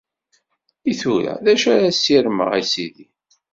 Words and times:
I 0.91 0.93
tura, 1.01 1.33
d 1.43 1.47
acu 1.51 1.67
ara 1.75 1.89
ssirmeɣ, 1.95 2.49
a 2.59 2.61
Sidi? 2.71 3.05